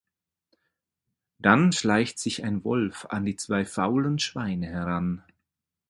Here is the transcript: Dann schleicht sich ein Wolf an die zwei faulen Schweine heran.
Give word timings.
Dann 1.37 1.73
schleicht 1.73 2.17
sich 2.17 2.43
ein 2.43 2.63
Wolf 2.63 3.05
an 3.11 3.23
die 3.23 3.35
zwei 3.35 3.65
faulen 3.67 4.17
Schweine 4.17 4.65
heran. 4.65 5.23